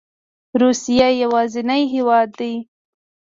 [0.61, 2.53] روسیه یوازینی هیواد دی